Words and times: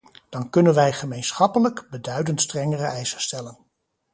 Dan 0.29 0.49
kunnen 0.49 0.73
wij 0.73 0.91
gemeenschappelijk 0.93 1.87
beduidend 1.89 2.41
strengere 2.41 2.85
eisen 2.85 3.21
stellen. 3.21 3.57